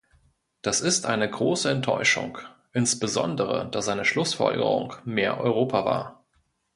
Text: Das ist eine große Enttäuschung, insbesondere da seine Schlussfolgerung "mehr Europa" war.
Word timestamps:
Das 0.63 0.81
ist 0.81 1.05
eine 1.05 1.29
große 1.29 1.69
Enttäuschung, 1.69 2.39
insbesondere 2.73 3.69
da 3.69 3.83
seine 3.83 4.03
Schlussfolgerung 4.03 4.95
"mehr 5.05 5.39
Europa" 5.39 5.85
war. 5.85 6.25